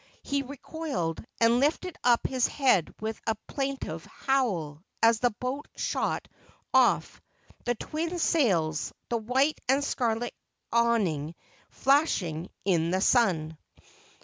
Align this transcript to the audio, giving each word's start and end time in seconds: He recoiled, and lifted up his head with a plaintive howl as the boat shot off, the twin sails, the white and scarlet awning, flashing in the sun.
He 0.23 0.41
recoiled, 0.41 1.23
and 1.39 1.59
lifted 1.59 1.95
up 2.03 2.25
his 2.25 2.47
head 2.47 2.91
with 3.01 3.21
a 3.27 3.35
plaintive 3.45 4.03
howl 4.03 4.81
as 5.03 5.19
the 5.19 5.29
boat 5.29 5.67
shot 5.75 6.27
off, 6.73 7.21
the 7.65 7.75
twin 7.75 8.17
sails, 8.17 8.93
the 9.09 9.17
white 9.17 9.61
and 9.69 9.83
scarlet 9.83 10.33
awning, 10.73 11.35
flashing 11.69 12.49
in 12.65 12.89
the 12.89 12.99
sun. 13.01 13.59